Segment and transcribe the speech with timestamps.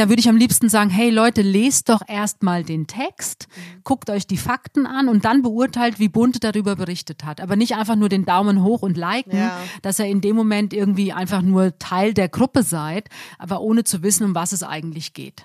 [0.00, 3.48] da würde ich am liebsten sagen, hey Leute, lest doch erstmal den Text,
[3.84, 7.38] guckt euch die Fakten an und dann beurteilt, wie Bunte darüber berichtet hat.
[7.42, 9.58] Aber nicht einfach nur den Daumen hoch und liken, Ja.
[9.82, 14.02] dass ihr in dem Moment irgendwie einfach nur Teil der Gruppe seid, aber ohne zu
[14.02, 15.44] wissen, um was es eigentlich geht.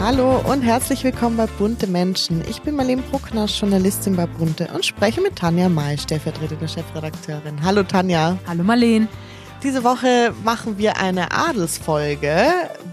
[0.00, 2.42] Hallo und herzlich willkommen bei Bunte Menschen.
[2.48, 7.62] Ich bin Marlene Bruckner, Journalistin bei Bunte und spreche mit Tanja May, stellvertretende Chefredakteurin.
[7.62, 8.38] Hallo Tanja.
[8.46, 9.08] Hallo Marleen.
[9.62, 12.46] Diese Woche machen wir eine Adelsfolge.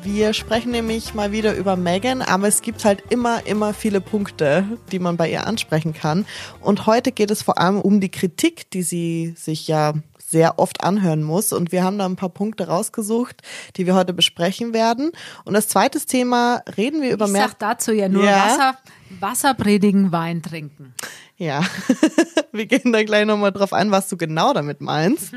[0.04, 4.66] Wir sprechen nämlich mal wieder über Megan, aber es gibt halt immer, immer viele Punkte,
[4.92, 6.26] die man bei ihr ansprechen kann.
[6.60, 9.94] Und heute geht es vor allem um die Kritik, die sie sich ja
[10.30, 11.54] sehr oft anhören muss.
[11.54, 13.42] Und wir haben da ein paar Punkte rausgesucht,
[13.78, 15.12] die wir heute besprechen werden.
[15.46, 17.44] Und als zweites Thema reden wir über Ich mehr.
[17.48, 18.46] sag dazu ja nur Ja.
[18.46, 18.78] Wasser,
[19.22, 20.94] Wasser predigen, Wein trinken.
[21.38, 21.62] Ja,
[22.52, 25.32] wir gehen da gleich nochmal drauf ein, was du genau damit meinst.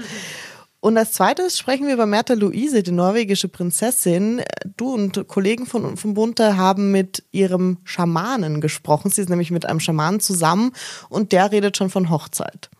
[0.80, 4.40] Und als zweites sprechen wir über Märtha Luise, die norwegische Prinzessin.
[4.78, 9.10] Du und Kollegen von, von Bunte haben mit ihrem Schamanen gesprochen.
[9.10, 10.72] Sie ist nämlich mit einem Schamanen zusammen
[11.10, 12.70] und der redet schon von Hochzeit.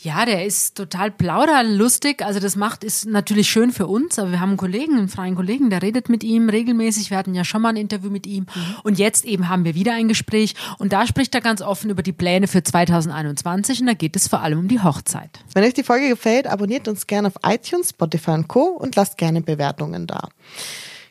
[0.00, 2.24] Ja, der ist total plauderlustig.
[2.24, 5.34] Also das macht, ist natürlich schön für uns, aber wir haben einen Kollegen, einen freien
[5.34, 7.10] Kollegen, der redet mit ihm regelmäßig.
[7.10, 8.46] Wir hatten ja schon mal ein Interview mit ihm.
[8.84, 10.54] Und jetzt eben haben wir wieder ein Gespräch.
[10.78, 13.80] Und da spricht er ganz offen über die Pläne für 2021.
[13.80, 15.40] Und da geht es vor allem um die Hochzeit.
[15.52, 18.66] Wenn euch die Folge gefällt, abonniert uns gerne auf iTunes, Spotify und Co.
[18.66, 20.28] und lasst gerne Bewertungen da.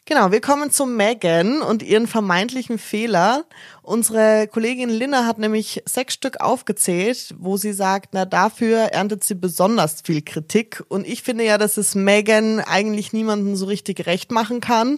[0.10, 3.44] Genau, wir kommen zu Megan und ihren vermeintlichen Fehler.
[3.82, 9.36] Unsere Kollegin Linna hat nämlich sechs Stück aufgezählt, wo sie sagt, na dafür erntet sie
[9.36, 10.82] besonders viel Kritik.
[10.88, 14.98] Und ich finde ja, dass es Megan eigentlich niemanden so richtig recht machen kann,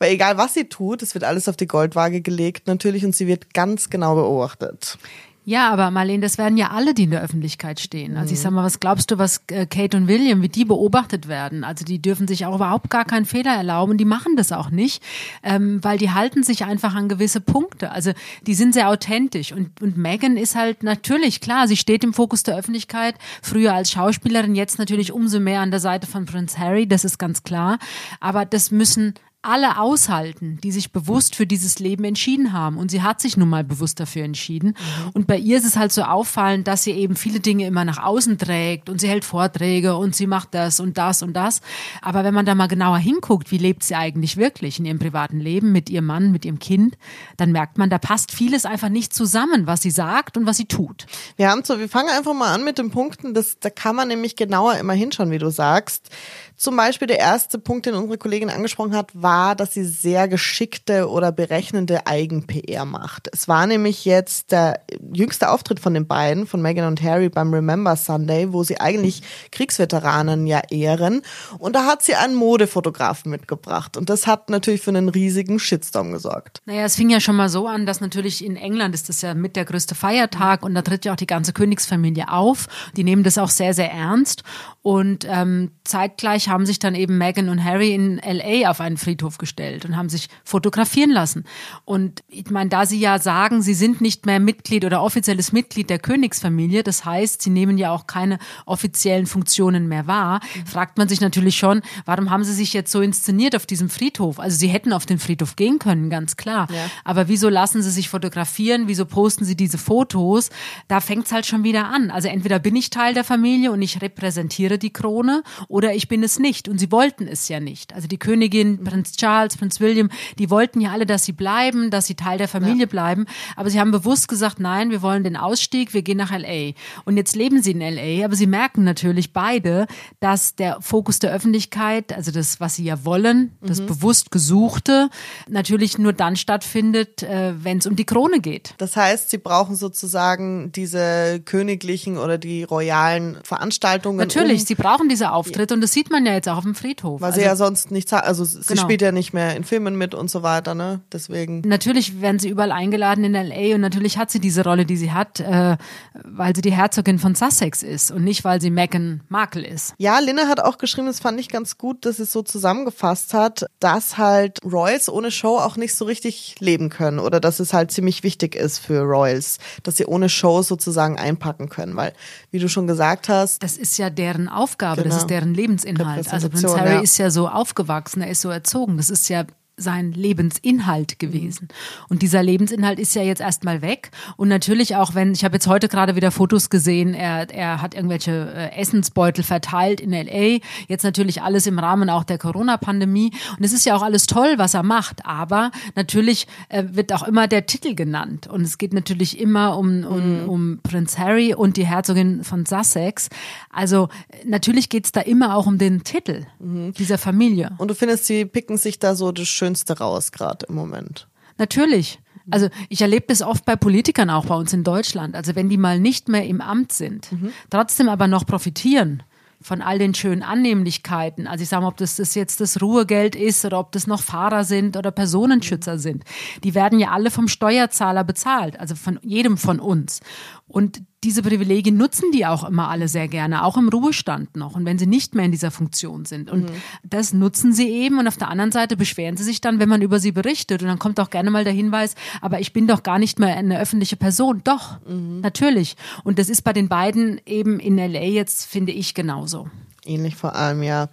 [0.00, 3.28] weil egal was sie tut, es wird alles auf die Goldwaage gelegt natürlich und sie
[3.28, 4.98] wird ganz genau beobachtet.
[5.44, 8.18] Ja, aber Marlene, das werden ja alle, die in der Öffentlichkeit stehen.
[8.18, 11.28] Also ich sag mal, was glaubst du, was äh, Kate und William, wie die beobachtet
[11.28, 11.64] werden?
[11.64, 13.96] Also die dürfen sich auch überhaupt gar keinen Fehler erlauben.
[13.96, 15.02] Die machen das auch nicht,
[15.42, 17.90] ähm, weil die halten sich einfach an gewisse Punkte.
[17.90, 18.12] Also
[18.46, 19.52] die sind sehr authentisch.
[19.52, 23.14] Und, und Megan ist halt natürlich, klar, sie steht im Fokus der Öffentlichkeit.
[23.42, 27.18] Früher als Schauspielerin, jetzt natürlich umso mehr an der Seite von Prince Harry, das ist
[27.18, 27.78] ganz klar.
[28.20, 32.76] Aber das müssen alle aushalten, die sich bewusst für dieses Leben entschieden haben.
[32.76, 34.76] Und sie hat sich nun mal bewusst dafür entschieden.
[35.14, 38.02] Und bei ihr ist es halt so auffallend, dass sie eben viele Dinge immer nach
[38.02, 41.62] außen trägt und sie hält Vorträge und sie macht das und das und das.
[42.02, 45.40] Aber wenn man da mal genauer hinguckt, wie lebt sie eigentlich wirklich in ihrem privaten
[45.40, 46.98] Leben mit ihrem Mann, mit ihrem Kind,
[47.38, 50.66] dann merkt man, da passt vieles einfach nicht zusammen, was sie sagt und was sie
[50.66, 51.06] tut.
[51.36, 53.32] Wir haben so, wir fangen einfach mal an mit den Punkten.
[53.32, 56.10] Das, da kann man nämlich genauer immer hinschauen, wie du sagst.
[56.56, 61.08] Zum Beispiel der erste Punkt, den unsere Kollegin angesprochen hat, war, dass sie sehr geschickte
[61.08, 63.28] oder berechnende Eigen-PR macht.
[63.32, 64.80] Es war nämlich jetzt der
[65.12, 69.22] jüngste Auftritt von den beiden, von Meghan und Harry beim Remember Sunday, wo sie eigentlich
[69.52, 71.22] Kriegsveteranen ja ehren.
[71.58, 73.96] Und da hat sie einen Modefotografen mitgebracht.
[73.96, 76.60] Und das hat natürlich für einen riesigen Shitstorm gesorgt.
[76.66, 79.34] Naja, es fing ja schon mal so an, dass natürlich in England ist das ja
[79.34, 82.66] mit der größte Feiertag und da tritt ja auch die ganze Königsfamilie auf.
[82.96, 84.42] Die nehmen das auch sehr, sehr ernst.
[84.82, 89.19] Und ähm, zeitgleich haben sich dann eben Meghan und Harry in LA auf einen Friedhof
[89.38, 91.44] gestellt und haben sich fotografieren lassen.
[91.84, 95.90] Und ich meine, da sie ja sagen, sie sind nicht mehr Mitglied oder offizielles Mitglied
[95.90, 101.08] der Königsfamilie, das heißt, sie nehmen ja auch keine offiziellen Funktionen mehr wahr, fragt man
[101.08, 104.40] sich natürlich schon, warum haben sie sich jetzt so inszeniert auf diesem Friedhof?
[104.40, 106.66] Also sie hätten auf den Friedhof gehen können, ganz klar.
[106.72, 106.90] Ja.
[107.04, 108.88] Aber wieso lassen sie sich fotografieren?
[108.88, 110.50] Wieso posten sie diese Fotos?
[110.88, 112.10] Da fängt's halt schon wieder an.
[112.10, 116.22] Also entweder bin ich Teil der Familie und ich repräsentiere die Krone oder ich bin
[116.22, 116.68] es nicht.
[116.68, 117.94] Und sie wollten es ja nicht.
[117.94, 118.78] Also die Königin,
[119.10, 122.48] Prinz Charles, Prinz William, die wollten ja alle, dass sie bleiben, dass sie Teil der
[122.48, 123.26] Familie bleiben.
[123.56, 126.72] Aber sie haben bewusst gesagt, nein, wir wollen den Ausstieg, wir gehen nach LA.
[127.04, 129.86] Und jetzt leben sie in LA, aber sie merken natürlich beide,
[130.20, 135.08] dass der Fokus der Öffentlichkeit, also das, was sie ja wollen, das bewusst Gesuchte,
[135.48, 138.74] natürlich nur dann stattfindet, äh, wenn es um die Krone geht.
[138.78, 144.18] Das heißt, sie brauchen sozusagen diese königlichen oder die royalen Veranstaltungen.
[144.18, 146.74] Natürlich, um, sie brauchen diese Auftritte und das sieht man ja jetzt auch auf dem
[146.74, 147.20] Friedhof.
[147.20, 148.12] weil sie ja sonst nichts.
[148.12, 148.82] Also sie Genau.
[148.82, 151.00] spielt ja nicht mehr in Filmen mit und so weiter, ne?
[151.12, 151.62] Deswegen.
[151.66, 155.12] Natürlich werden sie überall eingeladen in LA und natürlich hat sie diese Rolle, die sie
[155.12, 155.76] hat, äh,
[156.24, 159.94] weil sie die Herzogin von Sussex ist und nicht, weil sie Meghan Markle ist.
[159.98, 163.34] Ja, Linne hat auch geschrieben, das fand ich ganz gut, dass sie es so zusammengefasst
[163.34, 167.72] hat, dass halt Royals ohne Show auch nicht so richtig leben können oder dass es
[167.72, 172.12] halt ziemlich wichtig ist für Royals, dass sie ohne Show sozusagen einpacken können, weil,
[172.50, 175.14] wie du schon gesagt hast, Das ist ja deren Aufgabe, Genau.
[175.14, 176.32] das ist deren Lebensinhalt.
[176.32, 177.00] Also Prinz Harry ja.
[177.00, 178.89] ist ja so aufgewachsen, er ist so erzogen.
[178.96, 179.46] Das ist ja
[179.80, 181.68] sein Lebensinhalt gewesen.
[182.08, 184.10] Und dieser Lebensinhalt ist ja jetzt erstmal weg.
[184.36, 187.94] Und natürlich auch, wenn, ich habe jetzt heute gerade wieder Fotos gesehen, er, er hat
[187.94, 190.58] irgendwelche äh, Essensbeutel verteilt in LA.
[190.88, 193.32] Jetzt natürlich alles im Rahmen auch der Corona-Pandemie.
[193.56, 195.24] Und es ist ja auch alles toll, was er macht.
[195.26, 198.46] Aber natürlich äh, wird auch immer der Titel genannt.
[198.46, 200.48] Und es geht natürlich immer um, um, mhm.
[200.48, 203.28] um Prinz Harry und die Herzogin von Sussex.
[203.70, 204.08] Also
[204.44, 206.92] natürlich geht's da immer auch um den Titel mhm.
[206.94, 207.72] dieser Familie.
[207.78, 211.28] Und du findest, sie picken sich da so das Schönste raus, gerade im Moment.
[211.58, 212.18] Natürlich.
[212.50, 215.36] Also ich erlebe das oft bei Politikern auch bei uns in Deutschland.
[215.36, 217.52] Also wenn die mal nicht mehr im Amt sind, mhm.
[217.70, 219.22] trotzdem aber noch profitieren
[219.62, 221.46] von all den schönen Annehmlichkeiten.
[221.46, 224.22] Also ich sage mal, ob das, das jetzt das Ruhegeld ist oder ob das noch
[224.22, 226.24] Fahrer sind oder Personenschützer sind.
[226.64, 230.20] Die werden ja alle vom Steuerzahler bezahlt, also von jedem von uns.
[230.66, 234.86] Und diese Privilegien nutzen die auch immer alle sehr gerne, auch im Ruhestand noch und
[234.86, 236.50] wenn sie nicht mehr in dieser Funktion sind.
[236.50, 236.82] Und mhm.
[237.02, 240.00] das nutzen sie eben und auf der anderen Seite beschweren sie sich dann, wenn man
[240.00, 240.82] über sie berichtet.
[240.82, 243.56] Und dann kommt auch gerne mal der Hinweis, aber ich bin doch gar nicht mehr
[243.56, 244.62] eine öffentliche Person.
[244.64, 245.40] Doch, mhm.
[245.40, 245.96] natürlich.
[246.24, 249.68] Und das ist bei den beiden eben in LA jetzt, finde ich, genauso.
[250.06, 251.10] Ähnlich vor allem, ja.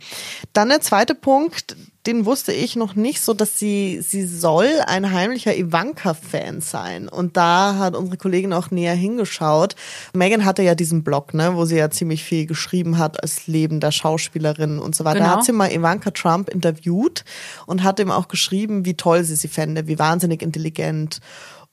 [0.53, 1.75] Dann der zweite Punkt,
[2.07, 7.09] den wusste ich noch nicht so, dass sie, sie soll ein heimlicher Ivanka-Fan sein.
[7.09, 9.75] Und da hat unsere Kollegin auch näher hingeschaut.
[10.13, 13.81] Megan hatte ja diesen Blog, ne, wo sie ja ziemlich viel geschrieben hat als Leben
[13.81, 15.19] der Schauspielerin und so weiter.
[15.19, 15.31] Genau.
[15.31, 17.25] Da hat sie mal Ivanka Trump interviewt
[17.65, 21.19] und hat ihm auch geschrieben, wie toll sie sie fände, wie wahnsinnig intelligent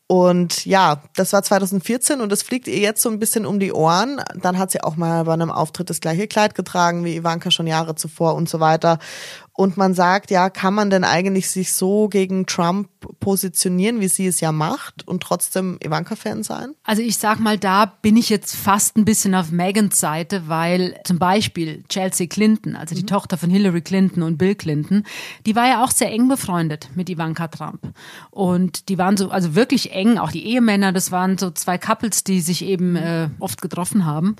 [0.06, 3.72] und ja, das war 2014 und das fliegt ihr jetzt so ein bisschen um die
[3.72, 4.20] Ohren.
[4.34, 7.66] Dann hat sie auch mal bei einem Auftritt das gleiche Kleid getragen wie Ivanka schon
[7.66, 8.98] Jahre zuvor und so weiter.
[9.56, 12.88] Und man sagt, ja, kann man denn eigentlich sich so gegen Trump
[13.20, 16.74] positionieren, wie sie es ja macht und trotzdem Ivanka-Fan sein?
[16.82, 20.98] Also ich sag mal, da bin ich jetzt fast ein bisschen auf Megans Seite, weil
[21.04, 23.06] zum Beispiel Chelsea Clinton, also die mhm.
[23.06, 25.04] Tochter von Hillary Clinton und Bill Clinton,
[25.46, 27.92] die war ja auch sehr eng befreundet mit Ivanka Trump.
[28.32, 32.24] Und die waren so, also wirklich eng, auch die Ehemänner, das waren so zwei Couples,
[32.24, 34.34] die sich eben äh, oft getroffen haben.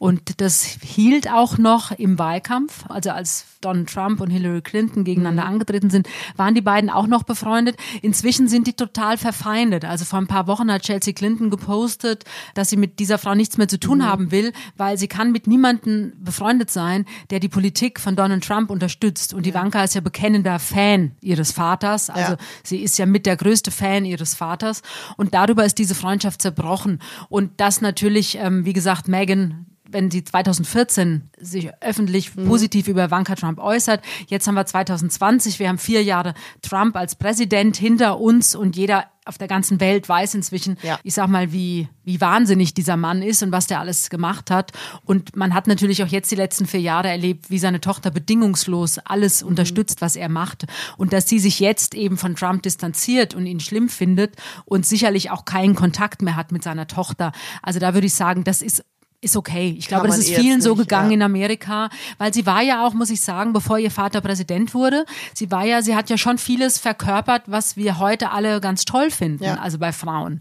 [0.00, 5.42] Und das hielt auch noch im Wahlkampf, also als Donald Trump und Hillary Clinton gegeneinander
[5.42, 5.50] mhm.
[5.50, 7.76] angetreten sind, waren die beiden auch noch befreundet.
[8.00, 9.84] Inzwischen sind die total verfeindet.
[9.84, 12.24] Also vor ein paar Wochen hat Chelsea Clinton gepostet,
[12.54, 14.06] dass sie mit dieser Frau nichts mehr zu tun mhm.
[14.06, 18.70] haben will, weil sie kann mit niemandem befreundet sein, der die Politik von Donald Trump
[18.70, 19.34] unterstützt.
[19.34, 22.08] Und Ivanka ist ja bekennender Fan ihres Vaters.
[22.08, 22.38] Also ja.
[22.62, 24.80] sie ist ja mit der größte Fan ihres Vaters.
[25.18, 27.00] Und darüber ist diese Freundschaft zerbrochen.
[27.28, 32.46] Und das natürlich, ähm, wie gesagt, Megan wenn sie 2014 sich öffentlich mhm.
[32.46, 34.02] positiv über Ivanka Trump äußert.
[34.28, 39.06] Jetzt haben wir 2020, wir haben vier Jahre Trump als Präsident hinter uns und jeder
[39.26, 40.98] auf der ganzen Welt weiß inzwischen, ja.
[41.04, 44.72] ich sag mal, wie, wie wahnsinnig dieser Mann ist und was der alles gemacht hat.
[45.04, 48.98] Und man hat natürlich auch jetzt die letzten vier Jahre erlebt, wie seine Tochter bedingungslos
[48.98, 49.50] alles mhm.
[49.50, 50.66] unterstützt, was er macht.
[50.96, 55.30] Und dass sie sich jetzt eben von Trump distanziert und ihn schlimm findet und sicherlich
[55.30, 57.32] auch keinen Kontakt mehr hat mit seiner Tochter.
[57.62, 58.84] Also da würde ich sagen, das ist
[59.22, 59.74] ist okay.
[59.78, 61.16] Ich glaube, das ist vielen so gegangen ja.
[61.16, 65.04] in Amerika, weil sie war ja auch, muss ich sagen, bevor ihr Vater Präsident wurde,
[65.34, 69.10] sie war ja, sie hat ja schon vieles verkörpert, was wir heute alle ganz toll
[69.10, 69.56] finden, ja.
[69.56, 70.40] also bei Frauen.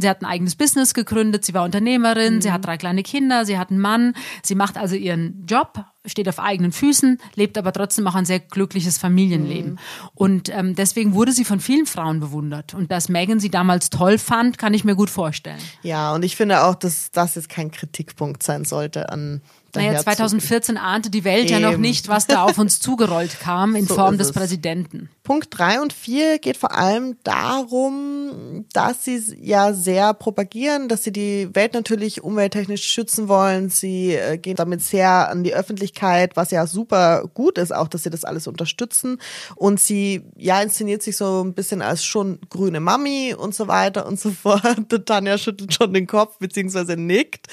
[0.00, 2.40] Sie hat ein eigenes Business gegründet, sie war Unternehmerin, mhm.
[2.40, 6.28] sie hat drei kleine Kinder, sie hat einen Mann, sie macht also ihren Job steht
[6.28, 9.72] auf eigenen Füßen, lebt aber trotzdem auch ein sehr glückliches Familienleben.
[9.72, 9.78] Mhm.
[10.14, 12.74] Und ähm, deswegen wurde sie von vielen Frauen bewundert.
[12.74, 15.60] Und dass Megan sie damals toll fand, kann ich mir gut vorstellen.
[15.82, 19.42] Ja, und ich finde auch, dass das jetzt kein Kritikpunkt sein sollte an
[19.74, 21.60] naja, 2014 ahnte die Welt Eben.
[21.62, 25.10] ja noch nicht, was da auf uns zugerollt kam in so Form des Präsidenten.
[25.28, 31.12] Punkt drei und vier geht vor allem darum, dass sie ja sehr propagieren, dass sie
[31.12, 33.68] die Welt natürlich umwelttechnisch schützen wollen.
[33.68, 38.04] Sie äh, gehen damit sehr an die Öffentlichkeit, was ja super gut ist, auch dass
[38.04, 39.18] sie das alles unterstützen.
[39.54, 44.06] Und sie ja inszeniert sich so ein bisschen als schon grüne Mami und so weiter
[44.06, 44.88] und so fort.
[45.04, 47.48] Tanja schüttelt schon den Kopf beziehungsweise nickt.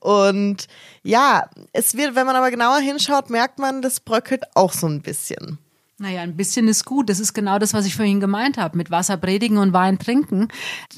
[0.00, 0.68] Und
[1.02, 5.02] ja, es wird, wenn man aber genauer hinschaut, merkt man, das bröckelt auch so ein
[5.02, 5.58] bisschen.
[6.02, 7.10] Naja, ein bisschen ist gut.
[7.10, 8.78] Das ist genau das, was ich vorhin gemeint habe.
[8.78, 10.48] Mit Wasser predigen und Wein trinken.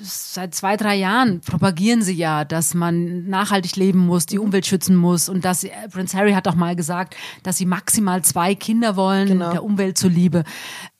[0.01, 4.95] Seit zwei, drei Jahren propagieren sie ja, dass man nachhaltig leben muss, die Umwelt schützen
[4.95, 5.29] muss.
[5.29, 9.51] Und dass Prince Harry hat auch mal gesagt, dass sie maximal zwei Kinder wollen, genau.
[9.51, 10.45] der Umwelt zuliebe.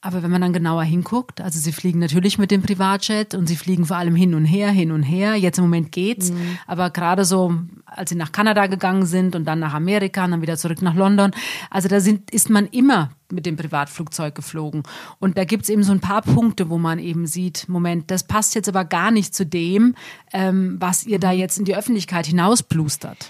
[0.01, 3.55] Aber wenn man dann genauer hinguckt, also sie fliegen natürlich mit dem Privatjet und sie
[3.55, 5.37] fliegen vor allem hin und her, hin und her.
[5.37, 6.31] Jetzt im Moment geht's.
[6.31, 6.57] Mhm.
[6.67, 7.53] Aber gerade so,
[7.85, 10.93] als sie nach Kanada gegangen sind und dann nach Amerika und dann wieder zurück nach
[10.93, 11.31] London,
[11.69, 14.83] also da sind, ist man immer mit dem Privatflugzeug geflogen.
[15.19, 18.55] Und da gibt's eben so ein paar Punkte, wo man eben sieht, Moment, das passt
[18.55, 19.95] jetzt aber gar nicht zu dem,
[20.31, 23.29] ähm, was ihr da jetzt in die Öffentlichkeit hinausblustert.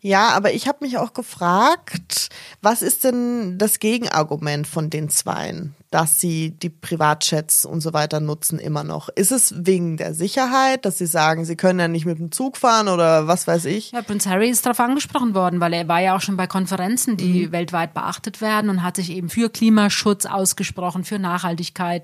[0.00, 2.28] Ja, aber ich habe mich auch gefragt,
[2.60, 5.74] was ist denn das Gegenargument von den Zweien?
[5.94, 9.10] Dass sie die Privatjets und so weiter nutzen immer noch.
[9.10, 12.56] Ist es wegen der Sicherheit, dass sie sagen, sie können ja nicht mit dem Zug
[12.56, 13.92] fahren oder was weiß ich?
[13.92, 17.16] Ja, Prince Harry ist darauf angesprochen worden, weil er war ja auch schon bei Konferenzen,
[17.16, 17.52] die mhm.
[17.52, 22.02] weltweit beachtet werden und hat sich eben für Klimaschutz ausgesprochen, für Nachhaltigkeit,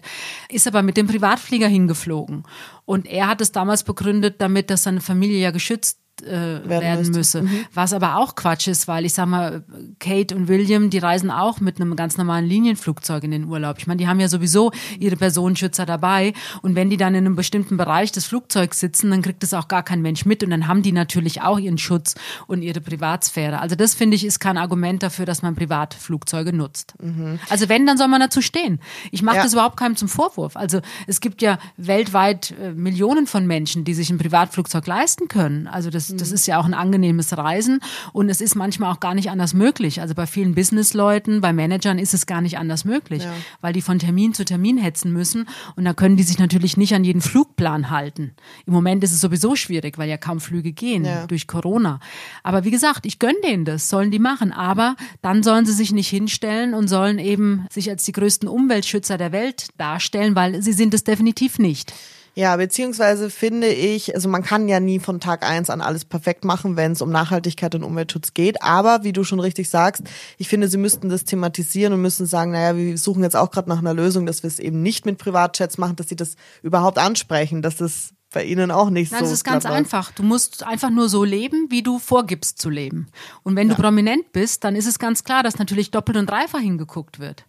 [0.48, 2.44] ist aber mit dem Privatflieger hingeflogen.
[2.84, 7.10] Und er hat es damals begründet damit, dass seine Familie ja geschützt äh, werden, werden
[7.10, 7.42] müsse.
[7.42, 7.66] Mhm.
[7.74, 9.62] Was aber auch Quatsch ist, weil ich sag mal,
[9.98, 13.76] Kate und William, die reisen auch mit einem ganz normalen Linienflugzeug in den Urlaub.
[13.78, 17.36] Ich meine, die haben ja sowieso ihre Personenschützer dabei und wenn die dann in einem
[17.36, 20.66] bestimmten Bereich des Flugzeugs sitzen, dann kriegt das auch gar kein Mensch mit und dann
[20.66, 22.14] haben die natürlich auch ihren Schutz
[22.46, 23.60] und ihre Privatsphäre.
[23.60, 26.94] Also das finde ich ist kein Argument dafür, dass man Privatflugzeuge nutzt.
[27.02, 27.38] Mhm.
[27.48, 28.80] Also wenn, dann soll man dazu stehen.
[29.10, 29.42] Ich mache ja.
[29.42, 30.56] das überhaupt keinem zum Vorwurf.
[30.56, 35.66] Also es gibt ja weltweit äh, Millionen von Menschen, die sich ein Privatflugzeug leisten können.
[35.66, 37.80] Also das das, ist ja auch ein angenehmes Reisen
[38.12, 40.00] und es ist manchmal auch gar nicht anders möglich.
[40.00, 43.32] Also bei vielen Businessleuten, bei Managern ist es gar nicht anders möglich, ja.
[43.60, 46.94] weil die von Termin zu Termin hetzen müssen und da können die sich natürlich nicht
[46.94, 48.32] an jeden Flugplan halten.
[48.66, 51.26] Im Moment ist es sowieso schwierig, weil ja kaum Flüge gehen ja.
[51.26, 52.00] durch Corona.
[52.42, 55.92] Aber wie gesagt, ich gönne denen das, sollen die machen, aber dann sollen sie sich
[55.92, 60.72] nicht hinstellen und sollen eben sich als die größten Umweltschützer der Welt darstellen, weil sie
[60.72, 61.92] sind es definitiv nicht.
[62.40, 66.42] Ja, beziehungsweise finde ich, also man kann ja nie von Tag eins an alles perfekt
[66.42, 68.62] machen, wenn es um Nachhaltigkeit und Umweltschutz geht.
[68.62, 70.04] Aber wie du schon richtig sagst,
[70.38, 73.68] ich finde, sie müssten das thematisieren und müssen sagen, naja, wir suchen jetzt auch gerade
[73.68, 76.96] nach einer Lösung, dass wir es eben nicht mit Privatchats machen, dass sie das überhaupt
[76.96, 79.24] ansprechen, dass das bei Ihnen auch nicht Nein, so.
[79.26, 80.10] Das ist ganz einfach.
[80.12, 83.08] Du musst einfach nur so leben, wie du vorgibst zu leben.
[83.42, 83.74] Und wenn ja.
[83.74, 87.44] du prominent bist, dann ist es ganz klar, dass natürlich doppelt und dreifach hingeguckt wird.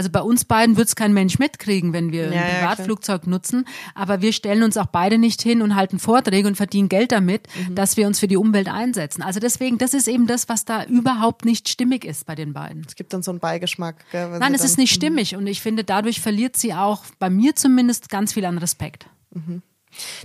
[0.00, 3.28] Also bei uns beiden wird es kein Mensch mitkriegen, wenn wir ja, ein Privatflugzeug ja,
[3.28, 3.66] nutzen.
[3.94, 7.46] Aber wir stellen uns auch beide nicht hin und halten Vorträge und verdienen Geld damit,
[7.68, 7.74] mhm.
[7.74, 9.20] dass wir uns für die Umwelt einsetzen.
[9.20, 12.82] Also deswegen, das ist eben das, was da überhaupt nicht stimmig ist bei den beiden.
[12.88, 13.96] Es gibt dann so einen Beigeschmack.
[14.10, 17.54] Gell, Nein, es ist nicht stimmig und ich finde, dadurch verliert sie auch bei mir
[17.54, 19.04] zumindest ganz viel an Respekt.
[19.34, 19.60] Mhm.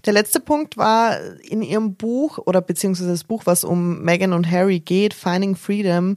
[0.06, 4.50] Der letzte Punkt war in ihrem Buch oder beziehungsweise das Buch, was um Meghan und
[4.50, 6.16] Harry geht, Finding Freedom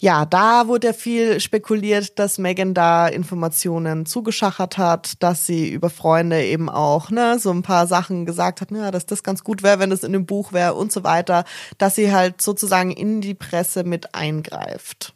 [0.00, 5.90] ja, da wurde ja viel spekuliert, dass Megan da Informationen zugeschachert hat, dass sie über
[5.90, 9.62] Freunde eben auch ne, so ein paar Sachen gesagt hat, ja, dass das ganz gut
[9.62, 11.44] wäre, wenn das in dem Buch wäre und so weiter,
[11.76, 15.12] dass sie halt sozusagen in die Presse mit eingreift.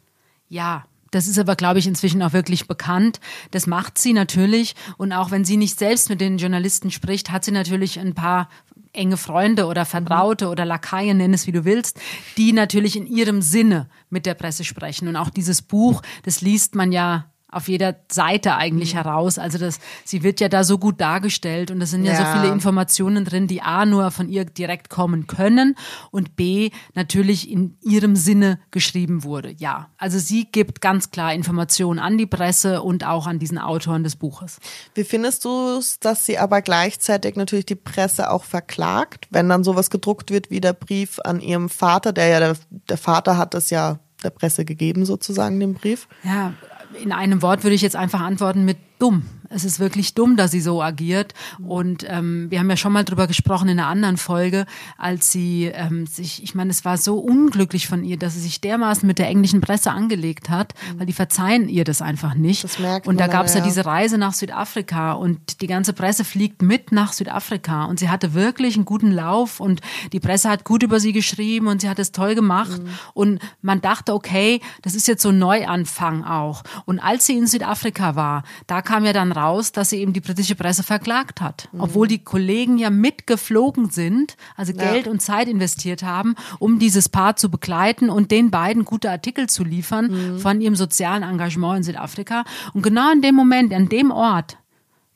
[0.49, 3.19] Ja, das ist aber, glaube ich, inzwischen auch wirklich bekannt.
[3.51, 4.75] Das macht sie natürlich.
[4.97, 8.49] Und auch wenn sie nicht selbst mit den Journalisten spricht, hat sie natürlich ein paar
[8.95, 11.99] enge Freunde oder Vertraute oder Lakaien, nenn es wie du willst,
[12.37, 15.07] die natürlich in ihrem Sinne mit der Presse sprechen.
[15.07, 17.25] Und auch dieses Buch, das liest man ja
[17.55, 18.97] auf jeder Seite eigentlich mhm.
[18.97, 19.39] heraus.
[19.39, 22.11] Also das, sie wird ja da so gut dargestellt und es sind ja.
[22.11, 22.17] ja.
[22.17, 25.75] so viele Informationen drin, die A nur von ihr direkt kommen können
[26.11, 29.55] und B natürlich in ihrem Sinne geschrieben wurde.
[29.57, 34.03] Ja, also sie gibt ganz klar Informationen an die Presse und auch an diesen Autoren
[34.03, 34.59] des Buches.
[34.93, 39.63] Wie findest du es, dass sie aber gleichzeitig natürlich die Presse auch verklagt, wenn dann
[39.63, 42.57] sowas gedruckt wird wie der Brief an ihrem Vater, der ja der,
[42.89, 46.07] der Vater hat es ja der Presse gegeben sozusagen den Brief?
[46.23, 46.53] Ja,
[47.01, 49.23] in einem Wort würde ich jetzt einfach antworten mit dumm.
[49.49, 51.33] Es ist wirklich dumm, dass sie so agiert.
[51.65, 54.65] Und ähm, wir haben ja schon mal drüber gesprochen in einer anderen Folge,
[54.97, 58.61] als sie ähm, sich, ich meine, es war so unglücklich von ihr, dass sie sich
[58.61, 60.99] dermaßen mit der englischen Presse angelegt hat, mhm.
[60.99, 62.63] weil die verzeihen ihr das einfach nicht.
[62.63, 65.93] Das merkt und da gab es ja, ja diese Reise nach Südafrika und die ganze
[65.93, 70.49] Presse fliegt mit nach Südafrika und sie hatte wirklich einen guten Lauf und die Presse
[70.49, 72.89] hat gut über sie geschrieben und sie hat es toll gemacht mhm.
[73.13, 76.63] und man dachte, okay, das ist jetzt so ein Neuanfang auch.
[76.85, 80.21] Und als sie in Südafrika war, da kam ja dann raus, dass sie eben die
[80.21, 81.67] britische Presse verklagt hat.
[81.71, 81.81] Mhm.
[81.81, 85.11] Obwohl die Kollegen ja mitgeflogen sind, also Geld ja.
[85.11, 89.63] und Zeit investiert haben, um dieses Paar zu begleiten und den beiden gute Artikel zu
[89.63, 90.39] liefern mhm.
[90.39, 92.45] von ihrem sozialen Engagement in Südafrika.
[92.73, 94.57] Und genau in dem Moment, an dem Ort,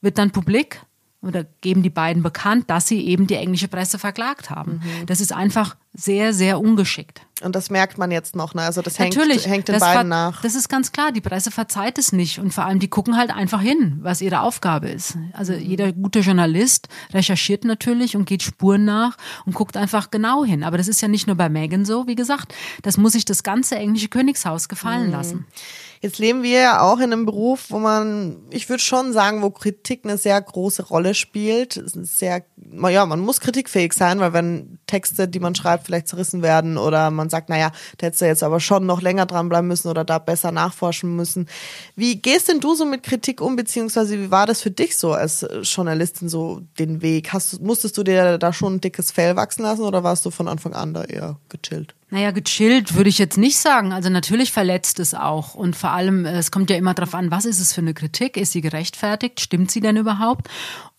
[0.01, 0.81] wird dann publik,
[1.21, 4.81] oder geben die beiden bekannt, dass sie eben die englische Presse verklagt haben.
[4.83, 5.05] Mhm.
[5.05, 7.21] Das ist einfach sehr, sehr ungeschickt.
[7.41, 8.61] Und das merkt man jetzt noch, ne?
[8.61, 10.41] Also das hängt, Natürlich, hängt den beiden nach.
[10.41, 12.39] Das ist ganz klar, die Presse verzeiht es nicht.
[12.39, 15.17] Und vor allem, die gucken halt einfach hin, was ihre Aufgabe ist.
[15.33, 15.59] Also mhm.
[15.59, 20.63] jeder gute Journalist recherchiert natürlich und geht Spuren nach und guckt einfach genau hin.
[20.63, 22.53] Aber das ist ja nicht nur bei Megan so, wie gesagt.
[22.81, 25.11] Das muss sich das ganze englische Königshaus gefallen mhm.
[25.11, 25.47] lassen.
[26.01, 29.49] Jetzt leben wir ja auch in einem Beruf, wo man, ich würde schon sagen, wo
[29.49, 31.81] Kritik eine sehr große Rolle spielt.
[31.85, 32.43] Sehr,
[32.87, 37.11] ja, man muss kritikfähig sein, weil wenn Texte, die man schreibt, vielleicht zerrissen werden oder
[37.11, 40.19] man sagt, naja, da hättest du jetzt aber schon noch länger dranbleiben müssen oder da
[40.19, 41.49] besser nachforschen müssen.
[41.97, 45.11] Wie gehst denn du so mit Kritik um, beziehungsweise wie war das für dich so
[45.11, 47.33] als Journalistin so den Weg?
[47.33, 50.47] Hast, musstest du dir da schon ein dickes Fell wachsen lassen oder warst du von
[50.47, 51.93] Anfang an da eher gechillt?
[52.11, 53.93] Naja, gechillt würde ich jetzt nicht sagen.
[53.93, 55.53] Also natürlich verletzt es auch.
[55.53, 57.93] Und vor allem, äh, es kommt ja immer darauf an, was ist es für eine
[57.93, 58.35] Kritik?
[58.35, 59.39] Ist sie gerechtfertigt?
[59.39, 60.49] Stimmt sie denn überhaupt?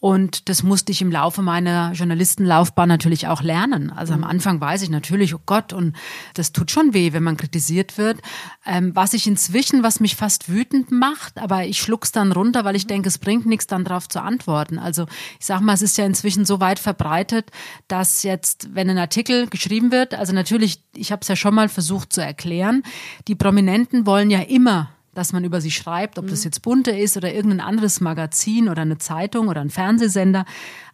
[0.00, 3.90] Und das musste ich im Laufe meiner Journalistenlaufbahn natürlich auch lernen.
[3.90, 5.94] Also am Anfang weiß ich natürlich, oh Gott, und
[6.32, 8.18] das tut schon weh, wenn man kritisiert wird.
[8.64, 12.76] Ähm, was ich inzwischen, was mich fast wütend macht, aber ich schluck's dann runter, weil
[12.76, 14.78] ich denke, es bringt nichts, dann darauf zu antworten.
[14.78, 15.04] Also
[15.38, 17.50] ich sag mal, es ist ja inzwischen so weit verbreitet,
[17.86, 21.68] dass jetzt, wenn ein Artikel geschrieben wird, also natürlich, ich habe es ja schon mal
[21.68, 22.84] versucht zu erklären,
[23.28, 27.16] die Prominenten wollen ja immer dass man über sie schreibt, ob das jetzt bunte ist
[27.16, 30.44] oder irgendein anderes Magazin oder eine Zeitung oder ein Fernsehsender.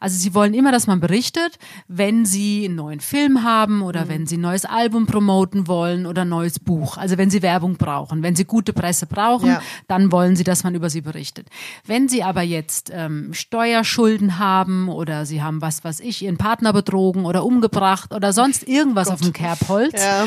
[0.01, 1.59] Also sie wollen immer, dass man berichtet,
[1.89, 4.09] wenn sie einen neuen Film haben oder mhm.
[4.09, 6.97] wenn sie ein neues Album promoten wollen oder ein neues Buch.
[6.97, 9.63] Also wenn sie Werbung brauchen, wenn sie gute Presse brauchen, ja.
[9.87, 11.49] dann wollen sie, dass man über sie berichtet.
[11.85, 16.73] Wenn sie aber jetzt ähm, Steuerschulden haben oder sie haben was, was ich, ihren Partner
[16.73, 19.15] betrogen oder umgebracht oder sonst irgendwas Gott.
[19.15, 20.27] auf dem Kerbholz, ja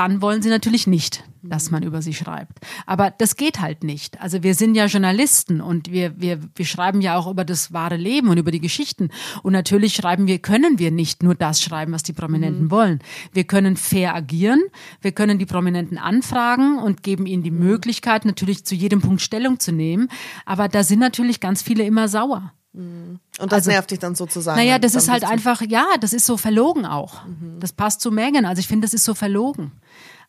[0.00, 2.60] dann wollen sie natürlich nicht, dass man über sie schreibt.
[2.86, 4.18] Aber das geht halt nicht.
[4.18, 7.96] Also wir sind ja Journalisten und wir, wir, wir schreiben ja auch über das wahre
[7.96, 9.10] Leben und über die Geschichten.
[9.42, 12.70] Und natürlich schreiben wir, können wir nicht nur das schreiben, was die Prominenten mhm.
[12.70, 13.00] wollen.
[13.34, 14.62] Wir können fair agieren,
[15.02, 19.60] wir können die Prominenten anfragen und geben ihnen die Möglichkeit, natürlich zu jedem Punkt Stellung
[19.60, 20.08] zu nehmen.
[20.46, 22.54] Aber da sind natürlich ganz viele immer sauer.
[22.72, 24.56] Und das also, nervt dich dann sozusagen.
[24.56, 27.26] Naja, das ist halt einfach, ja, das ist so verlogen auch.
[27.26, 27.58] Mhm.
[27.58, 28.44] Das passt zu Megan.
[28.44, 29.72] Also ich finde, das ist so verlogen.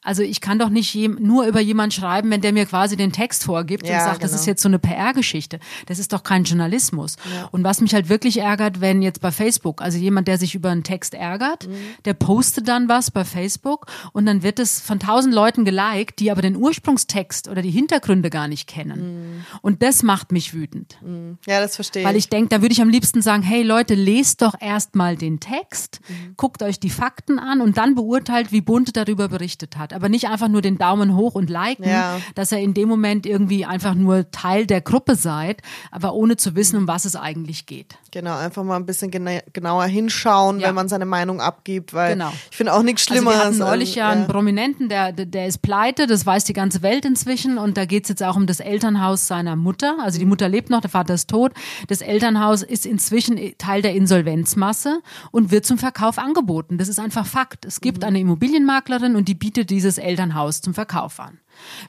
[0.03, 3.43] Also ich kann doch nicht nur über jemanden schreiben, wenn der mir quasi den Text
[3.43, 4.31] vorgibt ja, und sagt, genau.
[4.31, 5.59] das ist jetzt so eine PR-Geschichte.
[5.85, 7.17] Das ist doch kein Journalismus.
[7.31, 7.49] Ja.
[7.51, 10.71] Und was mich halt wirklich ärgert, wenn jetzt bei Facebook, also jemand, der sich über
[10.71, 11.75] einen Text ärgert, mhm.
[12.05, 16.31] der postet dann was bei Facebook und dann wird es von tausend Leuten geliked, die
[16.31, 19.35] aber den Ursprungstext oder die Hintergründe gar nicht kennen.
[19.35, 19.45] Mhm.
[19.61, 20.97] Und das macht mich wütend.
[21.03, 21.37] Mhm.
[21.45, 22.07] Ja, das verstehe ich.
[22.07, 25.39] Weil ich denke, da würde ich am liebsten sagen, hey Leute, lest doch erstmal den
[25.39, 26.33] Text, mhm.
[26.37, 30.27] guckt euch die Fakten an und dann beurteilt, wie Bunte darüber berichtet hat aber nicht
[30.27, 32.19] einfach nur den Daumen hoch und liken, ja.
[32.35, 36.55] dass ihr in dem Moment irgendwie einfach nur Teil der Gruppe seid, aber ohne zu
[36.55, 37.97] wissen, um was es eigentlich geht.
[38.11, 40.67] Genau, einfach mal ein bisschen genauer hinschauen, ja.
[40.69, 42.31] wenn man seine Meinung abgibt, weil genau.
[42.49, 43.37] ich finde auch nichts Schlimmeres.
[43.37, 46.81] Also wir hatten neulich ja einen Prominenten, der, der ist pleite, das weiß die ganze
[46.81, 49.97] Welt inzwischen und da geht es jetzt auch um das Elternhaus seiner Mutter.
[50.01, 51.51] Also die Mutter lebt noch, der Vater ist tot.
[51.87, 56.77] Das Elternhaus ist inzwischen Teil der Insolvenzmasse und wird zum Verkauf angeboten.
[56.77, 57.65] Das ist einfach Fakt.
[57.65, 58.07] Es gibt mhm.
[58.07, 61.39] eine Immobilienmaklerin und die bietet die dieses Elternhaus zum Verkauf an.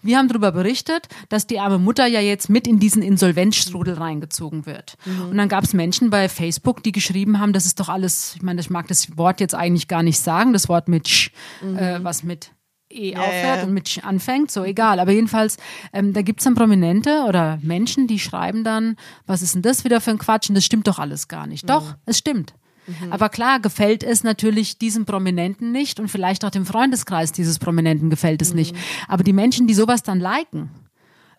[0.02, 4.66] Wir haben darüber berichtet, dass die arme Mutter ja jetzt mit in diesen Insolvenzstrudel reingezogen
[4.66, 4.96] wird.
[5.04, 5.30] Mhm.
[5.30, 8.42] Und dann gab es Menschen bei Facebook, die geschrieben haben, das ist doch alles, ich
[8.42, 11.30] meine, ich mag das Wort jetzt eigentlich gar nicht sagen, das Wort mit Sch,
[11.62, 11.76] mhm.
[11.76, 12.50] äh, was mit
[12.90, 13.62] E aufhört ja.
[13.64, 15.00] und mit Sch anfängt, so egal.
[15.00, 15.56] Aber jedenfalls,
[15.92, 18.96] ähm, da gibt's dann Prominente oder Menschen, die schreiben dann,
[19.26, 20.48] was ist denn das wieder für ein Quatsch?
[20.48, 21.64] Und das stimmt doch alles gar nicht.
[21.64, 21.68] Mhm.
[21.68, 22.54] Doch, es stimmt.
[22.86, 23.12] Mhm.
[23.12, 28.10] Aber klar, gefällt es natürlich diesem Prominenten nicht und vielleicht auch dem Freundeskreis dieses Prominenten
[28.10, 28.56] gefällt es mhm.
[28.56, 28.76] nicht.
[29.08, 30.70] Aber die Menschen, die sowas dann liken,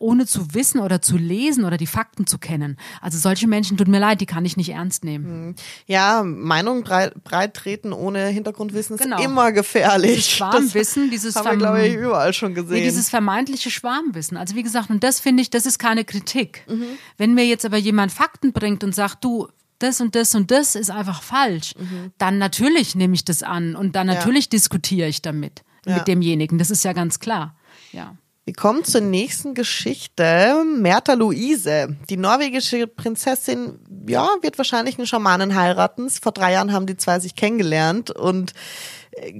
[0.03, 2.77] ohne zu wissen oder zu lesen oder die Fakten zu kennen.
[3.01, 5.47] Also solche Menschen, tut mir leid, die kann ich nicht ernst nehmen.
[5.47, 5.56] Mhm.
[5.88, 9.17] Ja, Meinung breit, breit treten ohne Hintergrundwissen genau.
[9.17, 10.15] ist immer gefährlich.
[10.15, 12.75] Das Schwarmwissen, dieses haben wir, glaube ich, überall schon gesehen.
[12.75, 14.36] Nee, dieses vermeintliche Schwarmwissen.
[14.36, 16.65] Also wie gesagt, und das finde ich, das ist keine Kritik.
[16.67, 16.86] Mhm.
[17.17, 19.47] Wenn mir jetzt aber jemand Fakten bringt und sagt, du,
[19.84, 22.12] das und das und das ist einfach falsch, mhm.
[22.17, 24.50] dann natürlich nehme ich das an und dann natürlich ja.
[24.52, 25.98] diskutiere ich damit, ja.
[25.98, 26.58] mit demjenigen.
[26.58, 27.56] Das ist ja ganz klar.
[27.91, 28.15] Ja.
[28.46, 30.65] Wir kommen zur nächsten Geschichte.
[30.78, 36.10] Merta Luise, die norwegische Prinzessin, ja, wird wahrscheinlich einen Schamanen heiraten.
[36.10, 38.54] Vor drei Jahren haben die zwei sich kennengelernt und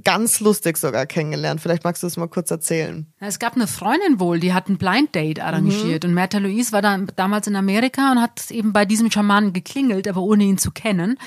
[0.02, 1.60] ganz lustig sogar kennengelernt.
[1.60, 3.06] Vielleicht magst du es mal kurz erzählen.
[3.20, 6.10] Es gab eine Freundin wohl, die hat ein Blind Date arrangiert mhm.
[6.10, 10.08] und Märta Louise war dann damals in Amerika und hat eben bei diesem Schamanen geklingelt,
[10.08, 11.18] aber ohne ihn zu kennen.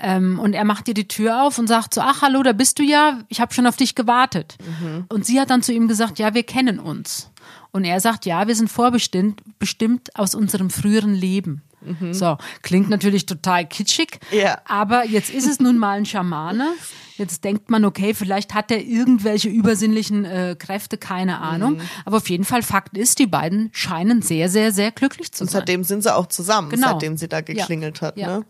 [0.00, 2.78] Ähm, und er macht ihr die Tür auf und sagt so, ach hallo, da bist
[2.78, 4.56] du ja, ich habe schon auf dich gewartet.
[4.60, 5.04] Mhm.
[5.08, 7.30] Und sie hat dann zu ihm gesagt, ja, wir kennen uns.
[7.70, 11.62] Und er sagt, ja, wir sind vorbestimmt bestimmt aus unserem früheren Leben.
[11.82, 12.14] Mhm.
[12.14, 14.58] So, klingt natürlich total kitschig, ja.
[14.66, 16.72] aber jetzt ist es nun mal ein Schamane
[17.16, 21.74] Jetzt denkt man, okay, vielleicht hat er irgendwelche übersinnlichen äh, Kräfte, keine Ahnung.
[21.74, 21.80] Mhm.
[22.04, 25.46] Aber auf jeden Fall Fakt ist, die beiden scheinen sehr, sehr, sehr glücklich zu sein.
[25.46, 26.92] Und seitdem sind sie auch zusammen, genau.
[26.92, 28.06] seitdem sie da geklingelt ja.
[28.06, 28.18] hat.
[28.18, 28.38] Ja.
[28.38, 28.44] Ne?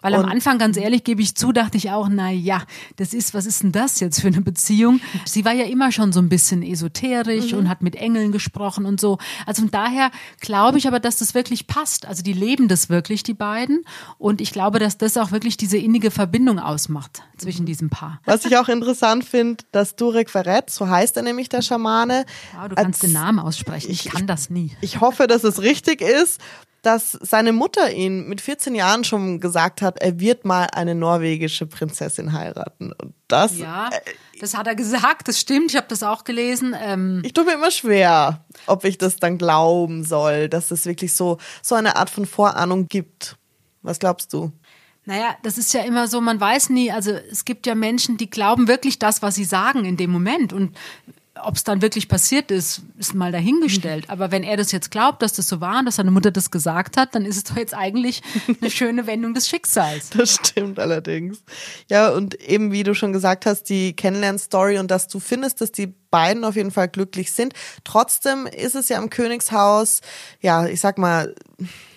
[0.00, 2.62] Weil Und am Anfang, ganz ehrlich, gebe ich zu, dachte ich auch, na ja,
[2.96, 5.00] das ist, was ist denn das jetzt für eine Beziehung?
[5.26, 7.58] Sie war ja immer schon so ein bisschen esoterisch mhm.
[7.58, 9.18] und hat mit Engeln gesprochen und so.
[9.46, 12.06] Also von daher glaube ich aber, dass das wirklich passt.
[12.06, 13.84] Also die leben das wirklich, die beiden.
[14.18, 17.66] Und ich glaube, dass das auch wirklich diese innige Verbindung ausmacht zwischen mhm.
[17.66, 18.20] diesem Paar.
[18.24, 22.26] Was ich auch interessant finde, dass Durek Verret, so heißt er nämlich der Schamane.
[22.54, 23.90] Ja, du kannst als, den Namen aussprechen.
[23.90, 24.76] Ich, ich kann das nie.
[24.80, 26.40] Ich hoffe, dass es richtig ist
[26.86, 31.66] dass seine Mutter ihn mit 14 Jahren schon gesagt hat, er wird mal eine norwegische
[31.66, 32.92] Prinzessin heiraten.
[32.92, 33.58] Und das.
[33.58, 33.90] Ja,
[34.40, 36.76] das hat er gesagt, das stimmt, ich habe das auch gelesen.
[36.80, 41.12] Ähm, Ich tue mir immer schwer, ob ich das dann glauben soll, dass es wirklich
[41.12, 43.36] so, so eine Art von Vorahnung gibt.
[43.82, 44.52] Was glaubst du?
[45.06, 48.30] Naja, das ist ja immer so, man weiß nie, also es gibt ja Menschen, die
[48.30, 50.52] glauben wirklich das, was sie sagen in dem Moment.
[50.52, 50.76] Und
[51.42, 54.08] ob es dann wirklich passiert ist, ist mal dahingestellt.
[54.08, 56.50] Aber wenn er das jetzt glaubt, dass das so war und dass seine Mutter das
[56.50, 58.22] gesagt hat, dann ist es doch jetzt eigentlich
[58.60, 60.10] eine schöne Wendung des Schicksals.
[60.10, 61.42] Das stimmt allerdings.
[61.88, 65.72] Ja, und eben wie du schon gesagt hast, die Kennenlern-Story und dass du findest, dass
[65.72, 67.52] die beiden auf jeden Fall glücklich sind.
[67.84, 70.00] Trotzdem ist es ja im Königshaus,
[70.40, 71.34] ja, ich sag mal,